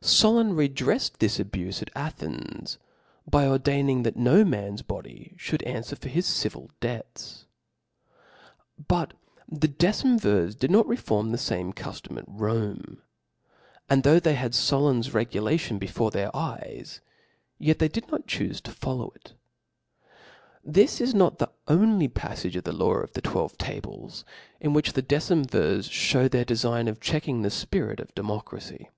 Solon 0.00 0.54
re 0.54 0.68
Slnk^Vxit 0.68 1.18
^''cff^^ 1.18 1.50
^^*s*bufc 1.50 1.82
at 1.82 1.90
Athens 1.96 2.78
f) 3.26 3.30
\ 3.30 3.30
by 3.32 3.48
ordaining, 3.48 4.04
that 4.04 4.14
of 4.14 4.20
Soioa. 4.20 4.22
no 4.22 4.44
man's 4.44 4.80
body 4.82 5.34
fhould 5.36 5.66
aofwer 5.66 5.98
for 5.98 6.08
his 6.08 6.24
civil 6.24 6.70
debts. 6.78 7.46
3ut 8.80 9.10
the 9.48 9.66
decemvirs 9.66 10.56
*( 10.58 10.58
did 10.58 10.70
not 10.70 10.86
reform 10.86 11.32
the 11.32 11.36
fame 11.36 11.72
cuftom 11.72 12.16
at 12.16 12.24
Rome 12.28 13.02
\ 13.44 13.90
and 13.90 14.04
though 14.04 14.20
they 14.20 14.34
had 14.36 14.54
Solon's 14.54 15.08
r^ulation 15.08 15.80
before 15.80 16.12
their 16.12 16.34
eyes, 16.34 17.00
yet 17.58 17.80
they 17.80 17.88
did 17.88 18.08
not 18.08 18.28
chuiib 18.28 18.60
to 18.62 18.70
^Ilow 18.70 19.14
it. 19.16 19.34
This 20.62 21.00
is 21.00 21.12
not 21.12 21.38
the 21.38 21.50
only 21.66 22.06
paffagc 22.08 22.54
of 22.54 22.62
the 22.62 22.70
law 22.72 22.94
of 22.94 23.14
the 23.14 23.20
twelve 23.20 23.58
ubleS) 23.58 24.22
in 24.60 24.72
which 24.72 24.92
the 24.92 25.02
decemvirs 25.02 25.88
Oaicm 25.90 26.30
their 26.30 26.44
defign 26.44 26.88
of 26.88 27.00
checking 27.00 27.42
the 27.42 27.48
fpirit 27.48 27.98
of 27.98 28.14
democracy. 28.14 28.90